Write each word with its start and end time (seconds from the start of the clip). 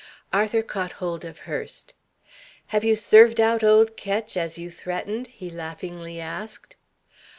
Arthur 0.33 0.63
caught 0.63 0.93
hold 0.93 1.23
of 1.23 1.37
Hurst. 1.45 1.93
"Have 2.69 2.83
you 2.83 2.95
'served 2.95 3.39
out' 3.39 3.63
old 3.63 3.95
Ketch, 3.95 4.35
as 4.35 4.57
you 4.57 4.71
threatened?" 4.71 5.27
he 5.27 5.51
laughingly 5.51 6.19
asked. 6.19 6.75